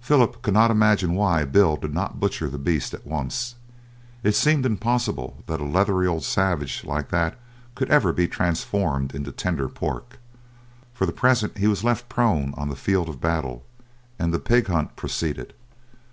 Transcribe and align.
Philip 0.00 0.42
could 0.42 0.52
not 0.54 0.72
imagine 0.72 1.14
why 1.14 1.44
Bill 1.44 1.76
did 1.76 1.94
not 1.94 2.18
butcher 2.18 2.48
the 2.48 2.58
beast 2.58 2.92
at 2.92 3.06
once; 3.06 3.54
it 4.24 4.34
seemed 4.34 4.66
impossible 4.66 5.44
that 5.46 5.60
a 5.60 5.64
leathery 5.64 6.08
old 6.08 6.24
savage 6.24 6.82
like 6.82 7.10
that 7.10 7.38
could 7.76 7.88
ever 7.88 8.12
be 8.12 8.26
transformed 8.26 9.14
into 9.14 9.30
tender 9.30 9.68
pork. 9.68 10.18
For 10.92 11.06
the 11.06 11.12
present 11.12 11.58
he 11.58 11.68
was 11.68 11.84
left 11.84 12.08
prone 12.08 12.52
on 12.54 12.68
the 12.68 12.74
field 12.74 13.08
of 13.08 13.20
battle, 13.20 13.62
and 14.18 14.34
the 14.34 14.40
pig 14.40 14.66
hunt 14.66 14.96
proceeded. 14.96 15.54